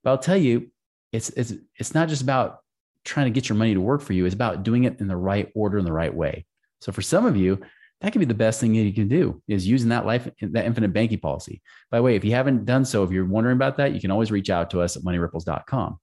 but 0.04 0.12
I'll 0.12 0.18
tell 0.18 0.38
you, 0.38 0.72
it's 1.12 1.30
it's 1.30 1.54
it's 1.78 1.94
not 1.94 2.10
just 2.10 2.22
about 2.22 2.60
trying 3.06 3.26
to 3.26 3.32
get 3.32 3.50
your 3.50 3.58
money 3.58 3.74
to 3.74 3.82
work 3.82 4.02
for 4.02 4.14
you. 4.14 4.26
It's 4.26 4.36
about 4.36 4.64
doing 4.64 4.84
it 4.84 5.00
in 5.00 5.08
the 5.08 5.18
right 5.18 5.50
order 5.56 5.78
in 5.78 5.86
the 5.86 5.94
right 5.94 6.14
way. 6.14 6.46
So 6.82 6.92
for 6.92 7.02
some 7.02 7.26
of 7.26 7.36
you, 7.36 7.60
that 8.02 8.14
could 8.14 8.20
be 8.20 8.26
the 8.26 8.34
best 8.34 8.62
thing 8.62 8.74
that 8.74 8.84
you 8.84 8.94
can 8.94 9.10
do 9.10 9.42
is 9.48 9.68
using 9.68 9.90
that 9.90 10.06
life 10.06 10.30
that 10.42 10.66
infinite 10.66 10.94
banking 10.94 11.20
policy. 11.20 11.62
By 11.92 11.98
the 11.98 12.04
way, 12.04 12.16
if 12.16 12.24
you 12.24 12.32
haven't 12.32 12.66
done 12.66 12.86
so, 12.86 13.04
if 13.04 13.12
you're 13.12 13.26
wondering 13.26 13.56
about 13.56 13.78
that, 13.78 13.94
you 13.94 14.00
can 14.00 14.12
always 14.12 14.32
reach 14.32 14.50
out 14.50 14.70
to 14.72 14.82
us 14.82 14.96
at 14.96 15.04
moneyripples.com. 15.04 16.00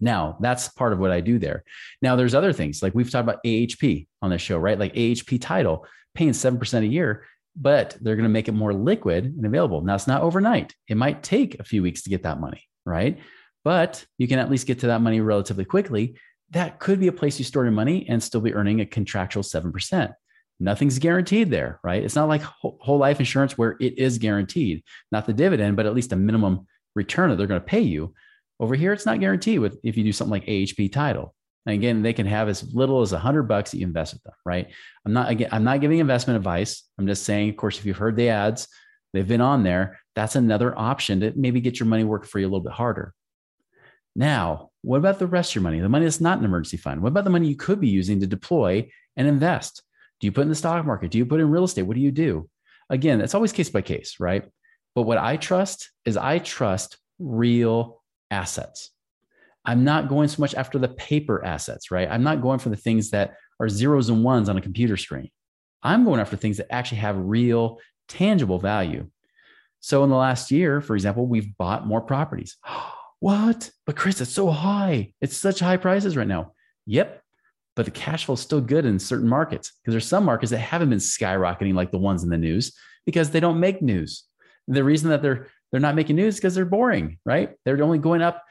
Now, 0.00 0.38
that's 0.40 0.68
part 0.68 0.94
of 0.94 0.98
what 0.98 1.10
I 1.10 1.20
do 1.20 1.38
there. 1.38 1.62
Now, 2.00 2.16
there's 2.16 2.34
other 2.34 2.54
things 2.54 2.82
like 2.82 2.94
we've 2.94 3.10
talked 3.10 3.28
about 3.28 3.44
AHP 3.44 4.06
on 4.22 4.30
this 4.30 4.40
show, 4.40 4.58
right? 4.58 4.78
Like 4.78 4.94
AHP 4.94 5.40
title 5.42 5.86
paying 6.14 6.30
7% 6.30 6.78
a 6.78 6.86
year, 6.86 7.26
but 7.54 7.98
they're 8.00 8.16
going 8.16 8.24
to 8.24 8.30
make 8.30 8.48
it 8.48 8.52
more 8.52 8.72
liquid 8.72 9.26
and 9.26 9.44
available. 9.44 9.82
Now, 9.82 9.94
it's 9.96 10.06
not 10.06 10.22
overnight. 10.22 10.74
It 10.88 10.96
might 10.96 11.22
take 11.22 11.60
a 11.60 11.64
few 11.64 11.82
weeks 11.82 12.02
to 12.02 12.10
get 12.10 12.22
that 12.22 12.40
money, 12.40 12.62
right? 12.86 13.18
But 13.62 14.06
you 14.16 14.26
can 14.26 14.38
at 14.38 14.50
least 14.50 14.66
get 14.66 14.80
to 14.80 14.86
that 14.86 15.02
money 15.02 15.20
relatively 15.20 15.66
quickly. 15.66 16.16
That 16.50 16.78
could 16.80 17.00
be 17.00 17.08
a 17.08 17.12
place 17.12 17.38
you 17.38 17.44
store 17.44 17.64
your 17.64 17.72
money 17.72 18.06
and 18.08 18.22
still 18.22 18.40
be 18.40 18.54
earning 18.54 18.80
a 18.80 18.86
contractual 18.86 19.42
7% 19.42 20.12
nothing's 20.60 20.98
guaranteed 20.98 21.50
there, 21.50 21.80
right? 21.82 22.04
It's 22.04 22.14
not 22.14 22.28
like 22.28 22.42
whole 22.42 22.98
life 22.98 23.18
insurance 23.18 23.56
where 23.56 23.76
it 23.80 23.98
is 23.98 24.18
guaranteed, 24.18 24.84
not 25.10 25.26
the 25.26 25.32
dividend, 25.32 25.76
but 25.76 25.86
at 25.86 25.94
least 25.94 26.12
a 26.12 26.16
minimum 26.16 26.66
return 26.94 27.30
that 27.30 27.36
they're 27.36 27.46
going 27.46 27.60
to 27.60 27.66
pay 27.66 27.80
you. 27.80 28.14
Over 28.60 28.74
here, 28.74 28.92
it's 28.92 29.06
not 29.06 29.20
guaranteed 29.20 29.58
with 29.58 29.78
if 29.82 29.96
you 29.96 30.04
do 30.04 30.12
something 30.12 30.30
like 30.30 30.44
AHP 30.44 30.92
title. 30.92 31.34
And 31.66 31.74
again, 31.74 32.02
they 32.02 32.12
can 32.12 32.26
have 32.26 32.48
as 32.48 32.74
little 32.74 33.00
as 33.00 33.12
a 33.12 33.18
hundred 33.18 33.44
bucks 33.44 33.70
that 33.70 33.78
you 33.78 33.86
invest 33.86 34.12
with 34.12 34.22
them, 34.22 34.34
right? 34.44 34.68
I'm 35.04 35.12
not 35.12 35.30
again, 35.30 35.48
I'm 35.50 35.64
not 35.64 35.80
giving 35.80 35.98
investment 35.98 36.36
advice. 36.36 36.84
I'm 36.98 37.06
just 37.06 37.24
saying, 37.24 37.50
of 37.50 37.56
course, 37.56 37.78
if 37.78 37.86
you've 37.86 37.96
heard 37.96 38.16
the 38.16 38.28
ads, 38.28 38.68
they've 39.12 39.26
been 39.26 39.40
on 39.40 39.62
there. 39.62 39.98
That's 40.14 40.36
another 40.36 40.78
option 40.78 41.20
to 41.20 41.32
maybe 41.36 41.60
get 41.60 41.80
your 41.80 41.86
money 41.86 42.04
work 42.04 42.26
for 42.26 42.38
you 42.38 42.46
a 42.46 42.48
little 42.48 42.60
bit 42.60 42.72
harder. 42.72 43.14
Now, 44.16 44.69
what 44.82 44.98
about 44.98 45.18
the 45.18 45.26
rest 45.26 45.50
of 45.50 45.56
your 45.56 45.62
money? 45.62 45.80
The 45.80 45.88
money 45.88 46.04
that's 46.04 46.20
not 46.20 46.38
an 46.38 46.44
emergency 46.44 46.76
fund. 46.76 47.02
What 47.02 47.08
about 47.08 47.24
the 47.24 47.30
money 47.30 47.48
you 47.48 47.56
could 47.56 47.80
be 47.80 47.88
using 47.88 48.20
to 48.20 48.26
deploy 48.26 48.90
and 49.16 49.28
invest? 49.28 49.82
Do 50.20 50.26
you 50.26 50.32
put 50.32 50.42
in 50.42 50.48
the 50.48 50.54
stock 50.54 50.84
market? 50.84 51.10
Do 51.10 51.18
you 51.18 51.26
put 51.26 51.40
in 51.40 51.50
real 51.50 51.64
estate? 51.64 51.82
What 51.82 51.96
do 51.96 52.00
you 52.00 52.10
do? 52.10 52.48
Again, 52.88 53.20
it's 53.20 53.34
always 53.34 53.52
case 53.52 53.70
by 53.70 53.82
case, 53.82 54.16
right? 54.20 54.44
But 54.94 55.02
what 55.02 55.18
I 55.18 55.36
trust 55.36 55.90
is 56.04 56.16
I 56.16 56.38
trust 56.38 56.98
real 57.18 58.02
assets. 58.30 58.90
I'm 59.64 59.84
not 59.84 60.08
going 60.08 60.28
so 60.28 60.40
much 60.40 60.54
after 60.54 60.78
the 60.78 60.88
paper 60.88 61.44
assets, 61.44 61.90
right? 61.90 62.08
I'm 62.10 62.22
not 62.22 62.40
going 62.40 62.58
for 62.58 62.70
the 62.70 62.76
things 62.76 63.10
that 63.10 63.34
are 63.60 63.68
zeros 63.68 64.08
and 64.08 64.24
ones 64.24 64.48
on 64.48 64.56
a 64.56 64.62
computer 64.62 64.96
screen. 64.96 65.30
I'm 65.82 66.04
going 66.04 66.20
after 66.20 66.36
things 66.36 66.56
that 66.56 66.72
actually 66.72 66.98
have 66.98 67.16
real, 67.16 67.78
tangible 68.08 68.58
value. 68.58 69.08
So 69.80 70.04
in 70.04 70.10
the 70.10 70.16
last 70.16 70.50
year, 70.50 70.80
for 70.80 70.94
example, 70.94 71.26
we've 71.26 71.56
bought 71.56 71.86
more 71.86 72.00
properties. 72.00 72.56
Oh, 72.68 72.94
what? 73.20 73.70
But 73.86 73.96
Chris, 73.96 74.20
it's 74.20 74.32
so 74.32 74.50
high. 74.50 75.12
It's 75.20 75.36
such 75.36 75.60
high 75.60 75.76
prices 75.76 76.16
right 76.16 76.26
now. 76.26 76.52
Yep 76.86 77.22
but 77.76 77.84
the 77.86 77.90
cash 77.92 78.26
flow 78.26 78.34
is 78.34 78.40
still 78.40 78.60
good 78.60 78.84
in 78.84 78.98
certain 78.98 79.26
markets 79.26 79.72
because 79.82 79.94
there's 79.94 80.06
some 80.06 80.24
markets 80.24 80.50
that 80.50 80.58
haven't 80.58 80.90
been 80.90 80.98
skyrocketing 80.98 81.74
like 81.74 81.90
the 81.90 81.96
ones 81.96 82.22
in 82.22 82.28
the 82.28 82.36
news 82.36 82.76
because 83.06 83.30
they 83.30 83.40
don't 83.40 83.60
make 83.60 83.80
news. 83.80 84.24
The 84.68 84.84
reason 84.84 85.08
that 85.08 85.22
they're 85.22 85.46
they're 85.70 85.80
not 85.80 85.94
making 85.94 86.16
news 86.16 86.36
because 86.36 86.54
they're 86.54 86.64
boring, 86.64 87.18
right? 87.24 87.54
They're 87.64 87.82
only 87.82 87.98
going 87.98 88.22
up, 88.22 88.44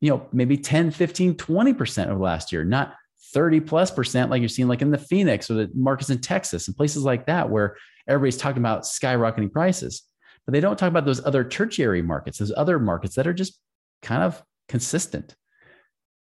you 0.00 0.10
know, 0.10 0.28
maybe 0.32 0.58
10, 0.58 0.90
15, 0.90 1.34
20% 1.34 2.08
of 2.08 2.20
last 2.20 2.52
year, 2.52 2.62
not 2.62 2.94
30 3.32 3.60
plus 3.60 3.90
percent 3.90 4.30
like 4.30 4.40
you're 4.40 4.48
seeing 4.48 4.68
like 4.68 4.82
in 4.82 4.90
the 4.90 4.98
Phoenix 4.98 5.50
or 5.50 5.54
the 5.54 5.70
markets 5.74 6.10
in 6.10 6.20
Texas 6.20 6.68
and 6.68 6.76
places 6.76 7.02
like 7.02 7.26
that 7.26 7.50
where 7.50 7.76
everybody's 8.06 8.36
talking 8.36 8.62
about 8.62 8.82
skyrocketing 8.82 9.50
prices. 9.50 10.04
But 10.46 10.52
they 10.52 10.60
don't 10.60 10.78
talk 10.78 10.88
about 10.88 11.04
those 11.04 11.24
other 11.24 11.42
tertiary 11.42 12.02
markets, 12.02 12.38
those 12.38 12.52
other 12.56 12.78
markets 12.78 13.16
that 13.16 13.26
are 13.26 13.34
just 13.34 13.58
kind 14.02 14.22
of 14.22 14.42
consistent. 14.68 15.34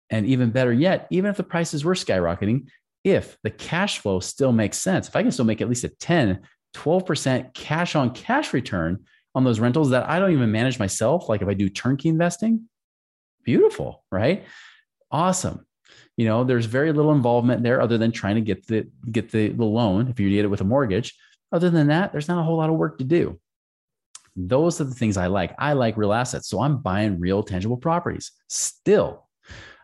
And 0.10 0.26
even 0.26 0.52
better 0.52 0.72
yet, 0.72 1.08
even 1.10 1.32
if 1.32 1.38
the 1.38 1.44
prices 1.44 1.84
were 1.84 1.96
skyrocketing, 1.96 2.68
if 3.04 3.38
the 3.44 3.50
cash 3.50 4.00
flow 4.00 4.20
still 4.20 4.52
makes 4.52 4.78
sense, 4.78 5.08
if 5.08 5.16
I 5.16 5.24
can 5.24 5.32
still 5.32 5.46
make 5.46 5.62
at 5.62 5.70
least 5.70 5.84
a 5.84 5.90
10, 5.90 6.42
12% 6.76 7.54
cash 7.54 7.96
on 7.96 8.12
cash 8.12 8.54
return 8.54 9.06
on 9.36 9.44
those 9.44 9.60
rentals 9.60 9.90
that 9.90 10.10
I 10.10 10.20
don't 10.20 10.32
even 10.32 10.52
manage 10.52 10.80
myself, 10.80 11.30
like 11.30 11.42
if 11.42 11.48
I 11.48 11.54
do 11.54 11.70
turnkey 11.70 12.10
investing, 12.10 12.70
beautiful, 13.44 14.04
right? 14.12 14.46
Awesome. 15.12 15.66
You 16.18 16.26
know, 16.26 16.44
there's 16.44 16.66
very 16.66 16.94
little 16.94 17.12
involvement 17.12 17.64
there 17.64 17.82
other 17.82 17.98
than 17.98 18.12
trying 18.12 18.36
to 18.36 18.42
get 18.42 18.68
the 18.68 18.88
get 19.12 19.32
the, 19.32 19.50
the 19.50 19.66
loan 19.66 20.10
if 20.10 20.20
you 20.20 20.30
did 20.30 20.46
it 20.46 20.50
with 20.50 20.62
a 20.62 20.66
mortgage. 20.66 21.16
Other 21.52 21.70
than 21.70 21.88
that, 21.88 22.12
there's 22.12 22.28
not 22.28 22.40
a 22.40 22.44
whole 22.44 22.58
lot 22.58 22.70
of 22.70 22.76
work 22.76 23.00
to 23.00 23.04
do. 23.04 23.40
Those 24.36 24.82
are 24.82 24.86
the 24.86 24.96
things 24.96 25.18
I 25.18 25.28
like. 25.28 25.54
I 25.60 25.74
like 25.74 25.98
real 25.98 26.14
assets. 26.14 26.50
So 26.50 26.62
I'm 26.62 26.78
buying 26.78 27.20
real 27.20 27.44
tangible 27.44 27.78
properties 27.78 28.32
still 28.48 29.28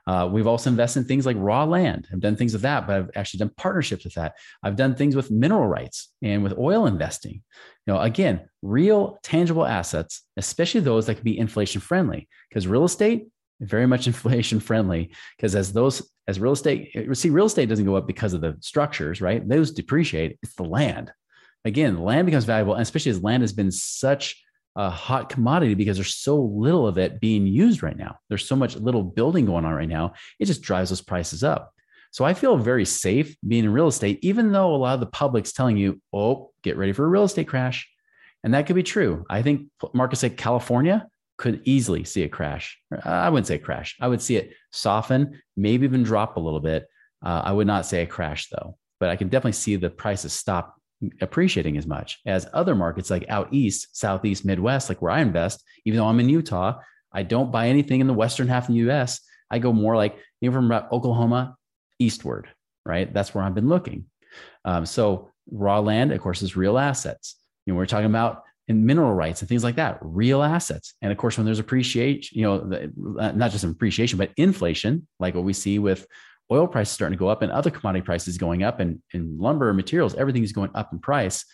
uh, 0.10 0.25
we've 0.25 0.48
also 0.48 0.72
invested 0.72 1.01
in 1.01 1.06
things 1.06 1.27
like 1.27 1.36
raw 1.39 1.63
land. 1.63 2.08
I've 2.12 2.20
done 2.20 2.36
things 2.36 2.53
with 2.53 2.63
that, 2.63 2.88
but 2.88 2.96
I've 2.96 3.12
actually 3.15 3.39
done 3.39 3.51
partnerships 3.56 4.06
with 4.06 4.15
that. 4.15 4.34
I've 4.63 4.75
done 4.75 4.96
things 4.96 5.15
with 5.15 5.29
mineral 5.29 5.68
rights 5.68 6.12
and 6.24 6.41
with 6.41 6.58
oil 6.58 6.88
investing. 6.88 7.44
You 7.86 7.94
know, 7.94 8.00
again, 8.00 8.50
real 8.63 9.20
tangible 9.22 9.68
assets, 9.68 10.24
especially 10.36 10.82
those 10.82 11.06
that 11.06 11.13
can 11.15 11.24
be 11.24 11.38
inflation 11.38 11.79
friendly, 11.79 12.27
because 12.50 12.65
real 12.65 12.86
estate 12.86 13.27
very 13.62 13.86
much 13.86 14.08
inflation 14.13 14.60
friendly 14.60 15.12
because 15.38 15.53
as 15.53 15.74
those 15.74 16.12
as 16.27 16.39
real 16.39 16.53
estate 16.53 16.91
see 17.13 17.29
real 17.29 17.46
estate 17.46 17.68
doesn't 17.68 17.86
go 17.86 17.96
up 17.96 18.08
because 18.08 18.34
of 18.34 18.39
the 18.39 18.56
structures 18.62 19.20
right 19.20 19.50
those 19.50 19.72
depreciate 19.72 20.39
it's 20.41 20.53
the 20.53 20.63
land 20.63 21.12
again 21.66 22.01
land 22.01 22.25
becomes 22.25 22.46
valuable 22.46 22.74
and 22.74 22.82
especially 22.82 23.12
as 23.12 23.24
land 23.24 23.44
has 23.44 23.54
been 23.54 23.72
such 23.72 24.42
a 24.75 24.89
hot 24.89 25.30
commodity 25.30 25.74
because 25.74 25.98
there's 25.98 26.16
so 26.16 26.42
little 26.42 26.88
of 26.88 26.98
it 26.98 27.20
being 27.20 27.46
used 27.46 27.84
right 27.84 27.98
now 27.98 28.16
there's 28.30 28.48
so 28.48 28.56
much 28.56 28.75
little 28.75 29.04
building 29.04 29.46
going 29.46 29.66
on 29.66 29.74
right 29.74 29.89
now 29.89 30.13
it 30.39 30.46
just 30.46 30.62
drives 30.62 30.89
those 30.89 31.01
prices 31.01 31.44
up 31.44 31.74
so 32.12 32.24
i 32.24 32.34
feel 32.34 32.58
very 32.58 32.86
safe 32.86 33.36
being 33.48 33.66
in 33.66 33.74
real 33.74 33.88
estate 33.88 34.20
even 34.22 34.51
though 34.51 34.74
a 34.74 34.78
lot 34.78 34.94
of 34.94 35.00
the 35.00 35.06
public's 35.06 35.51
telling 35.51 35.78
you 35.78 36.00
oh 36.13 36.51
get 36.62 36.78
ready 36.78 36.94
for 36.94 37.06
a 37.06 37.10
real 37.10 37.24
estate 37.24 37.48
crash 37.48 37.89
and 38.44 38.54
that 38.54 38.68
could 38.68 38.75
be 38.75 38.84
true 38.84 39.25
i 39.30 39.42
think 39.42 39.68
markets 39.94 40.24
like 40.24 40.38
california 40.38 41.08
could 41.39 41.62
easily 41.63 42.04
see 42.04 42.24
a 42.24 42.30
crash. 42.30 42.78
I 43.04 43.30
wouldn't 43.30 43.48
say 43.48 43.58
crash. 43.58 43.96
I 44.00 44.08
would 44.10 44.22
see 44.22 44.36
it 44.36 44.51
soften, 44.72 45.42
maybe 45.56 45.86
even 45.86 46.04
drop 46.04 46.36
a 46.36 46.39
little 46.39 46.60
bit. 46.60 46.88
Uh, 47.25 47.42
I 47.46 47.54
would 47.54 47.66
not 47.66 47.86
say 47.86 48.04
a 48.04 48.06
crash 48.06 48.50
though, 48.50 48.78
but 49.00 49.10
I 49.10 49.16
can 49.16 49.30
definitely 49.30 49.54
see 49.54 49.78
the 49.78 49.89
prices 49.89 50.34
stop 50.34 50.79
appreciating 51.22 51.77
as 51.77 51.88
much 51.88 52.20
as 52.25 52.48
other 52.53 52.75
markets 52.75 53.10
like 53.10 53.25
out 53.29 53.48
east, 53.51 53.96
southeast, 53.96 54.46
Midwest, 54.46 54.89
like 54.89 55.01
where 55.01 55.12
I 55.12 55.22
invest. 55.22 55.63
Even 55.86 56.00
though 56.00 56.08
I'm 56.08 56.20
in 56.20 56.29
Utah, 56.29 56.79
I 57.12 57.24
don't 57.24 57.51
buy 57.51 57.68
anything 57.68 58.01
in 58.01 58.08
the 58.08 58.13
western 58.13 58.48
half 58.48 58.68
of 58.70 58.74
the 58.74 58.82
U.S. 58.82 59.22
I 59.50 59.60
go 59.60 59.74
more 59.74 59.96
like 59.96 60.18
even 60.41 60.53
from 60.53 60.72
Oklahoma 60.91 61.56
eastward, 62.00 62.48
right? 62.86 63.12
That's 63.13 63.34
where 63.34 63.44
I've 63.44 63.56
been 63.56 63.70
looking. 63.70 64.06
Um, 64.65 64.86
so 64.86 65.32
raw 65.51 65.79
land, 65.79 66.12
of 66.12 66.22
course, 66.22 66.41
is 66.41 66.56
real 66.56 66.77
assets. 66.77 67.36
You 67.65 67.74
know, 67.74 67.77
we're 67.77 67.86
talking 67.86 68.06
about 68.06 68.44
and 68.70 68.86
mineral 68.86 69.13
rights 69.13 69.41
and 69.41 69.50
things 69.50 69.63
like 69.63 69.75
that, 69.75 69.98
real 70.01 70.44
assets. 70.44 70.94
And 71.01 71.12
of 71.12 71.18
course, 71.18 71.38
when 71.38 71.46
there's 71.46 71.60
appreciation, 71.60 72.38
you 72.38 72.44
know, 72.44 73.32
not 73.34 73.51
just 73.51 73.63
appreciation, 73.63 74.20
but 74.20 74.32
inflation, 74.38 75.08
like 75.20 75.34
what 75.34 75.44
we 75.44 75.53
see 75.53 75.79
with 75.79 76.06
oil 76.51 76.68
prices 76.68 76.94
starting 76.94 77.18
to 77.18 77.20
go 77.20 77.27
up 77.27 77.41
and 77.41 77.51
other 77.51 77.70
commodity 77.70 78.03
prices 78.03 78.38
going 78.38 78.63
up 78.63 78.79
and, 78.79 79.01
and 79.13 79.39
lumber 79.39 79.70
and 79.70 79.77
materials, 79.77 80.15
everything 80.15 80.44
is 80.44 80.51
going 80.51 80.72
up 80.74 80.91
in 80.91 81.00
price. 81.00 81.46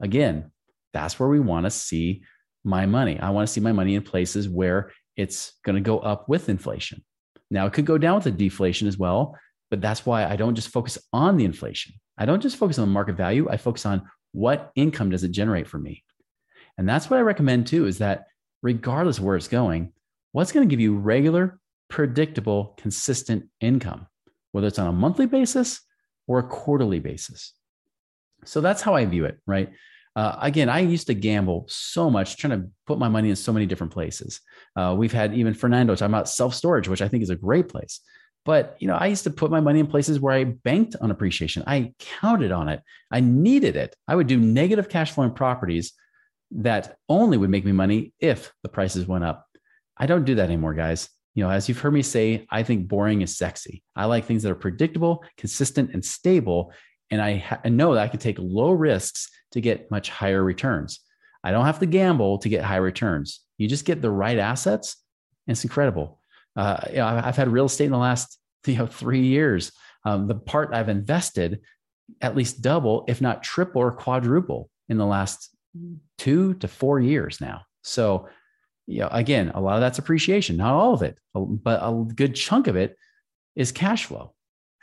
Again, 0.00 0.50
that's 0.92 1.18
where 1.18 1.28
we 1.28 1.40
want 1.40 1.66
to 1.66 1.70
see 1.70 2.22
my 2.64 2.86
money. 2.86 3.18
I 3.18 3.30
want 3.30 3.46
to 3.46 3.52
see 3.52 3.60
my 3.60 3.72
money 3.72 3.94
in 3.94 4.02
places 4.02 4.48
where 4.48 4.92
it's 5.16 5.52
going 5.64 5.76
to 5.76 5.82
go 5.82 5.98
up 5.98 6.28
with 6.28 6.48
inflation. 6.48 7.04
Now, 7.50 7.66
it 7.66 7.72
could 7.72 7.86
go 7.86 7.98
down 7.98 8.16
with 8.16 8.24
the 8.24 8.30
deflation 8.30 8.88
as 8.88 8.98
well, 8.98 9.36
but 9.70 9.80
that's 9.80 10.06
why 10.06 10.24
I 10.24 10.36
don't 10.36 10.54
just 10.54 10.68
focus 10.68 10.98
on 11.12 11.36
the 11.36 11.44
inflation. 11.44 11.94
I 12.16 12.26
don't 12.26 12.40
just 12.40 12.56
focus 12.56 12.78
on 12.78 12.88
market 12.88 13.16
value. 13.16 13.48
I 13.50 13.56
focus 13.56 13.86
on 13.86 14.08
what 14.32 14.72
income 14.74 15.10
does 15.10 15.24
it 15.24 15.30
generate 15.30 15.68
for 15.68 15.78
me? 15.78 16.04
And 16.78 16.88
that's 16.88 17.10
what 17.10 17.18
I 17.18 17.22
recommend 17.22 17.66
too 17.66 17.86
is 17.86 17.98
that 17.98 18.24
regardless 18.62 19.18
of 19.18 19.24
where 19.24 19.36
it's 19.36 19.48
going, 19.48 19.92
what's 20.32 20.52
going 20.52 20.66
to 20.66 20.72
give 20.72 20.80
you 20.80 20.96
regular, 20.96 21.60
predictable, 21.88 22.74
consistent 22.78 23.48
income, 23.60 24.06
whether 24.54 24.68
it's 24.68 24.78
on 24.78 24.86
a 24.86 24.92
monthly 24.92 25.26
basis 25.26 25.80
or 26.28 26.38
a 26.38 26.46
quarterly 26.46 27.00
basis. 27.00 27.52
So 28.44 28.60
that's 28.60 28.82
how 28.82 28.94
I 28.94 29.04
view 29.04 29.24
it, 29.24 29.40
right? 29.46 29.72
Uh, 30.14 30.36
again, 30.40 30.68
I 30.68 30.78
used 30.78 31.08
to 31.08 31.14
gamble 31.14 31.64
so 31.68 32.08
much, 32.08 32.36
trying 32.36 32.60
to 32.60 32.68
put 32.86 33.00
my 33.00 33.08
money 33.08 33.30
in 33.30 33.36
so 33.36 33.52
many 33.52 33.66
different 33.66 33.92
places. 33.92 34.40
Uh, 34.76 34.94
we've 34.96 35.12
had 35.12 35.34
even 35.34 35.54
Fernando 35.54 35.96
talking 35.96 36.14
about 36.14 36.28
self 36.28 36.54
storage, 36.54 36.86
which 36.86 37.02
I 37.02 37.08
think 37.08 37.24
is 37.24 37.30
a 37.30 37.36
great 37.36 37.68
place. 37.68 37.98
But 38.44 38.76
you 38.78 38.86
know, 38.86 38.94
I 38.94 39.06
used 39.06 39.24
to 39.24 39.30
put 39.30 39.50
my 39.50 39.58
money 39.58 39.80
in 39.80 39.88
places 39.88 40.20
where 40.20 40.34
I 40.34 40.44
banked 40.44 40.94
on 41.00 41.10
appreciation. 41.10 41.64
I 41.66 41.94
counted 41.98 42.52
on 42.52 42.68
it. 42.68 42.80
I 43.10 43.18
needed 43.18 43.74
it. 43.74 43.96
I 44.06 44.14
would 44.14 44.28
do 44.28 44.38
negative 44.38 44.88
cash 44.88 45.10
flow 45.10 45.24
in 45.24 45.32
properties 45.32 45.94
that 46.52 46.96
only 47.08 47.38
would 47.38 47.50
make 47.50 47.64
me 47.64 47.72
money 47.72 48.12
if 48.20 48.52
the 48.62 48.68
prices 48.68 49.08
went 49.08 49.24
up. 49.24 49.46
I 49.96 50.06
don't 50.06 50.24
do 50.24 50.36
that 50.36 50.44
anymore, 50.44 50.74
guys. 50.74 51.08
You 51.34 51.44
know, 51.44 51.50
as 51.50 51.68
you've 51.68 51.80
heard 51.80 51.92
me 51.92 52.02
say, 52.02 52.46
I 52.50 52.62
think 52.62 52.88
boring 52.88 53.22
is 53.22 53.36
sexy. 53.36 53.82
I 53.96 54.04
like 54.04 54.24
things 54.24 54.42
that 54.44 54.52
are 54.52 54.56
predictable, 54.56 55.24
consistent, 55.36 55.90
and 55.92 56.04
stable. 56.04 56.72
And 57.10 57.20
I, 57.20 57.38
ha- 57.38 57.60
know 57.64 57.94
that 57.94 58.02
I 58.02 58.08
can 58.08 58.20
take 58.20 58.38
low 58.38 58.70
risks 58.70 59.28
to 59.52 59.60
get 59.60 59.90
much 59.90 60.10
higher 60.10 60.42
returns. 60.42 61.00
I 61.42 61.50
don't 61.50 61.66
have 61.66 61.80
to 61.80 61.86
gamble 61.86 62.38
to 62.38 62.48
get 62.48 62.64
high 62.64 62.76
returns. 62.76 63.40
You 63.58 63.68
just 63.68 63.84
get 63.84 64.00
the 64.00 64.10
right 64.10 64.38
assets, 64.38 64.96
and 65.46 65.54
it's 65.54 65.64
incredible. 65.64 66.18
Uh, 66.56 66.80
you 66.88 66.96
know, 66.96 67.06
I've 67.06 67.36
had 67.36 67.48
real 67.48 67.66
estate 67.66 67.86
in 67.86 67.92
the 67.92 67.98
last 67.98 68.38
you 68.66 68.78
know 68.78 68.86
three 68.86 69.26
years. 69.26 69.72
Um, 70.04 70.26
the 70.26 70.34
part 70.34 70.72
I've 70.72 70.88
invested 70.88 71.60
at 72.20 72.36
least 72.36 72.62
double, 72.62 73.04
if 73.08 73.20
not 73.20 73.42
triple 73.42 73.80
or 73.80 73.92
quadruple 73.92 74.70
in 74.88 74.98
the 74.98 75.06
last 75.06 75.50
two 76.18 76.54
to 76.54 76.68
four 76.68 77.00
years 77.00 77.40
now. 77.40 77.62
So, 77.82 78.28
you 78.86 79.00
know, 79.00 79.08
again, 79.10 79.50
a 79.54 79.60
lot 79.60 79.74
of 79.74 79.80
that's 79.80 79.98
appreciation, 79.98 80.56
not 80.56 80.74
all 80.74 80.94
of 80.94 81.02
it, 81.02 81.18
but 81.34 81.80
a 81.82 82.04
good 82.14 82.34
chunk 82.34 82.66
of 82.66 82.76
it 82.76 82.96
is 83.56 83.72
cash 83.72 84.04
flow. 84.04 84.34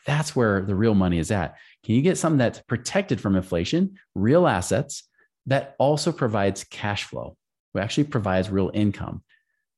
That's 0.05 0.36
where 0.36 0.62
the 0.62 0.75
real 0.75 0.96
money 0.96 1.20
is 1.20 1.31
at. 1.31 1.58
Can 1.84 1.96
you 1.96 2.01
get 2.01 2.17
something 2.17 2.39
that's 2.39 2.62
protected 2.62 3.22
from 3.22 3.36
inflation, 3.36 3.98
real 4.15 4.48
assets 4.48 5.03
that 5.46 5.75
also 5.77 6.12
provides 6.12 6.63
cash 6.63 7.03
flow, 7.03 7.38
who 7.74 7.79
actually 7.79 8.05
provides 8.05 8.50
real 8.50 8.72
income? 8.74 9.24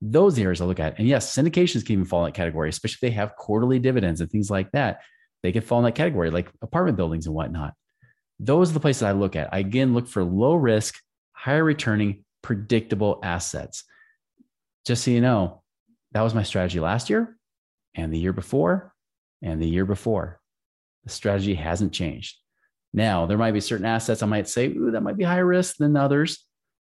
Those 0.01 0.39
areas 0.39 0.62
I 0.62 0.65
look 0.65 0.80
at. 0.80 1.00
And 1.00 1.08
yes, 1.08 1.36
syndications 1.36 1.86
can 1.86 1.94
even 1.94 2.06
fall 2.06 2.25
in 2.25 2.30
that 2.30 2.38
category, 2.38 2.70
especially 2.70 3.08
if 3.08 3.12
they 3.12 3.15
have 3.15 3.36
quarterly 3.36 3.80
dividends 3.80 4.22
and 4.22 4.30
things 4.30 4.50
like 4.50 4.72
that. 4.72 5.01
They 5.44 5.51
can 5.51 5.62
fall 5.62 5.80
in 5.80 5.86
that 5.86 5.96
category, 5.96 6.30
like 6.30 6.50
apartment 6.62 6.98
buildings 6.98 7.25
and 7.25 7.36
whatnot. 7.36 7.74
Those 8.39 8.70
are 8.70 8.74
the 8.74 8.80
places 8.80 9.03
I 9.03 9.12
look 9.12 9.36
at. 9.36 9.50
I 9.53 9.60
again 9.60 9.94
look 9.94 10.08
for 10.08 10.24
low 10.24 10.56
risk, 10.56 10.96
higher 11.34 11.63
returning, 11.63 12.24
predictable 12.42 13.20
assets. 13.24 13.84
Just 14.85 15.03
so 15.03 15.11
you 15.11 15.21
know, 15.21 15.61
that 16.11 16.21
was 16.21 16.33
my 16.33 16.43
strategy 16.43 16.79
last 16.79 17.09
year 17.09 17.37
and 17.95 18.13
the 18.13 18.19
year 18.19 18.33
before 18.33 18.93
and 19.41 19.61
the 19.61 19.67
year 19.67 19.85
before. 19.85 20.39
The 21.03 21.09
strategy 21.09 21.55
hasn't 21.55 21.93
changed. 21.93 22.37
Now, 22.93 23.25
there 23.25 23.37
might 23.37 23.51
be 23.53 23.59
certain 23.59 23.85
assets 23.85 24.21
I 24.21 24.27
might 24.27 24.47
say, 24.47 24.67
ooh, 24.67 24.91
that 24.91 25.01
might 25.01 25.17
be 25.17 25.23
higher 25.23 25.45
risk 25.45 25.77
than 25.77 25.97
others. 25.97 26.45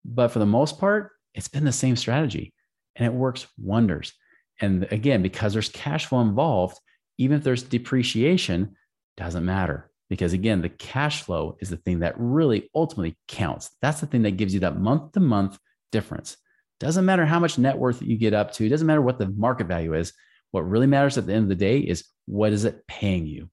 But 0.04 0.30
for 0.30 0.40
the 0.40 0.46
most 0.46 0.80
part, 0.80 1.12
it's 1.34 1.48
been 1.48 1.64
the 1.64 1.72
same 1.72 1.96
strategy 1.96 2.54
and 2.96 3.06
it 3.06 3.14
works 3.14 3.48
wonders. 3.58 4.12
And 4.60 4.88
again, 4.92 5.22
because 5.22 5.54
there's 5.54 5.70
cash 5.70 6.08
flow 6.08 6.22
involved, 6.22 6.80
even 7.18 7.38
if 7.38 7.44
there's 7.44 7.64
depreciation, 7.64 8.76
doesn't 9.18 9.46
matter 9.46 9.92
because 10.10 10.34
again 10.34 10.62
the 10.62 10.70
cash 10.70 11.24
flow 11.24 11.56
is 11.60 11.70
the 11.70 11.78
thing 11.78 12.00
that 12.00 12.16
really 12.18 12.70
ultimately 12.74 13.16
counts 13.28 13.70
that's 13.82 14.02
the 14.02 14.08
thing 14.08 14.24
that 14.24 14.38
gives 14.38 14.54
you 14.54 14.60
that 14.60 14.80
month 14.80 15.12
to 15.12 15.20
month 15.20 15.58
difference 15.92 16.38
doesn't 16.82 17.06
matter 17.06 17.26
how 17.26 17.40
much 17.40 17.58
net 17.58 17.78
worth 17.78 18.02
you 18.02 18.18
get 18.18 18.34
up 18.34 18.52
to 18.52 18.68
doesn't 18.68 18.88
matter 18.88 19.02
what 19.02 19.20
the 19.20 19.30
market 19.30 19.68
value 19.68 19.94
is 19.94 20.12
what 20.52 20.70
really 20.70 20.88
matters 20.88 21.18
at 21.18 21.26
the 21.26 21.34
end 21.34 21.44
of 21.44 21.50
the 21.50 21.56
day 21.56 21.80
is 21.80 22.06
what 22.26 22.52
is 22.52 22.66
it 22.66 22.86
paying 22.88 23.26
you? 23.26 23.50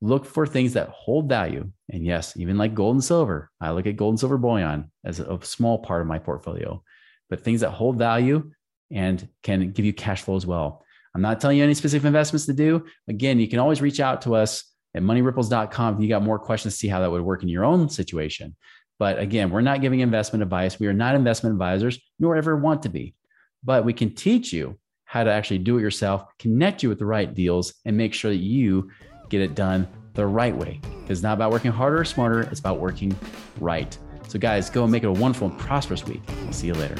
Look 0.00 0.26
for 0.26 0.46
things 0.46 0.72
that 0.72 0.88
hold 0.88 1.28
value. 1.28 1.70
And 1.90 2.04
yes 2.04 2.36
even 2.36 2.58
like 2.58 2.74
gold 2.74 2.96
and 2.96 3.04
silver. 3.04 3.50
I 3.60 3.70
look 3.70 3.86
at 3.86 3.96
gold 3.96 4.12
and 4.12 4.20
silver 4.20 4.38
bullion 4.38 4.90
as 5.04 5.20
a 5.20 5.38
small 5.42 5.78
part 5.78 6.00
of 6.00 6.06
my 6.06 6.18
portfolio 6.18 6.82
but 7.30 7.42
things 7.42 7.62
that 7.62 7.70
hold 7.70 7.96
value 7.96 8.50
and 8.90 9.26
can 9.42 9.70
give 9.72 9.86
you 9.86 9.92
cash 9.92 10.22
flow 10.22 10.36
as 10.36 10.46
well. 10.46 10.84
I'm 11.14 11.22
not 11.22 11.40
telling 11.40 11.56
you 11.56 11.64
any 11.64 11.74
specific 11.74 12.06
investments 12.06 12.46
to 12.46 12.52
do. 12.52 12.84
Again 13.08 13.38
you 13.38 13.48
can 13.48 13.58
always 13.58 13.80
reach 13.80 14.00
out 14.00 14.22
to 14.22 14.34
us 14.34 14.64
at 14.94 15.02
moneyripples.com 15.02 15.94
if 15.94 16.02
you 16.02 16.08
got 16.08 16.22
more 16.22 16.38
questions 16.38 16.76
see 16.76 16.88
how 16.88 17.00
that 17.00 17.10
would 17.10 17.22
work 17.22 17.42
in 17.42 17.48
your 17.48 17.64
own 17.64 17.88
situation. 17.88 18.56
But 19.02 19.18
again, 19.18 19.50
we're 19.50 19.62
not 19.62 19.80
giving 19.80 19.98
investment 19.98 20.44
advice. 20.44 20.78
We 20.78 20.86
are 20.86 20.92
not 20.92 21.16
investment 21.16 21.54
advisors, 21.54 21.98
nor 22.20 22.36
ever 22.36 22.54
want 22.54 22.84
to 22.84 22.88
be. 22.88 23.16
But 23.64 23.84
we 23.84 23.92
can 23.92 24.14
teach 24.14 24.52
you 24.52 24.78
how 25.06 25.24
to 25.24 25.32
actually 25.32 25.58
do 25.58 25.76
it 25.76 25.80
yourself, 25.80 26.24
connect 26.38 26.84
you 26.84 26.88
with 26.88 27.00
the 27.00 27.04
right 27.04 27.34
deals, 27.34 27.74
and 27.84 27.96
make 27.96 28.14
sure 28.14 28.30
that 28.30 28.36
you 28.36 28.92
get 29.28 29.40
it 29.40 29.56
done 29.56 29.88
the 30.14 30.24
right 30.24 30.56
way. 30.56 30.80
It's 31.08 31.20
not 31.20 31.32
about 31.32 31.50
working 31.50 31.72
harder 31.72 31.98
or 31.98 32.04
smarter, 32.04 32.42
it's 32.42 32.60
about 32.60 32.78
working 32.78 33.18
right. 33.58 33.98
So, 34.28 34.38
guys, 34.38 34.70
go 34.70 34.84
and 34.84 34.92
make 34.92 35.02
it 35.02 35.08
a 35.08 35.10
wonderful 35.10 35.48
and 35.48 35.58
prosperous 35.58 36.06
week. 36.06 36.22
I'll 36.46 36.52
see 36.52 36.68
you 36.68 36.74
later. 36.74 36.94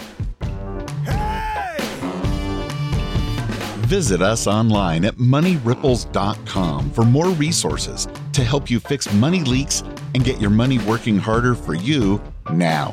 Visit 3.87 4.21
us 4.23 4.49
online 4.49 5.05
at 5.05 5.19
moneyripples.com 5.19 6.91
for 6.91 7.05
more 7.05 7.29
resources 7.29 8.09
to 8.33 8.43
help 8.43 8.69
you 8.69 8.81
fix 8.81 9.13
money 9.13 9.45
leaks 9.45 9.85
and 10.15 10.25
get 10.25 10.41
your 10.41 10.51
money 10.51 10.79
working 10.79 11.19
harder 11.19 11.55
for 11.55 11.75
you 11.75 12.21
now. 12.51 12.93